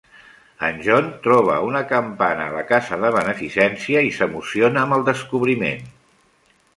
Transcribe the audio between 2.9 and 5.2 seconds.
de beneficència i s'emociona amb el